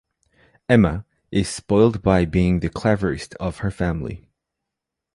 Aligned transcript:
Emma 0.67 1.05
is 1.29 1.47
spoiled 1.47 2.01
by 2.01 2.25
being 2.25 2.59
the 2.61 2.69
cleverest 2.71 3.35
of 3.35 3.57
her 3.59 3.69
family. 3.69 4.25